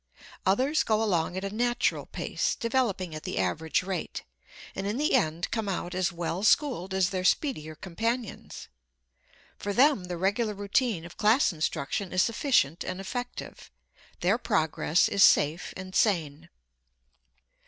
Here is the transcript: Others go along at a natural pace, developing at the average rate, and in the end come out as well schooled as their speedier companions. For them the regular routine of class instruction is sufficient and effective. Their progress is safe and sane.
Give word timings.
Others 0.47 0.81
go 0.81 1.03
along 1.03 1.37
at 1.37 1.43
a 1.43 1.53
natural 1.53 2.07
pace, 2.07 2.55
developing 2.55 3.13
at 3.13 3.21
the 3.21 3.37
average 3.37 3.83
rate, 3.83 4.23
and 4.73 4.87
in 4.87 4.97
the 4.97 5.13
end 5.13 5.51
come 5.51 5.69
out 5.69 5.93
as 5.93 6.11
well 6.11 6.41
schooled 6.43 6.91
as 6.91 7.11
their 7.11 7.23
speedier 7.23 7.75
companions. 7.75 8.67
For 9.59 9.73
them 9.73 10.05
the 10.05 10.17
regular 10.17 10.55
routine 10.55 11.05
of 11.05 11.17
class 11.17 11.53
instruction 11.53 12.11
is 12.11 12.23
sufficient 12.23 12.83
and 12.83 12.99
effective. 12.99 13.69
Their 14.21 14.39
progress 14.39 15.07
is 15.07 15.21
safe 15.23 15.71
and 15.77 15.93
sane. 15.95 16.49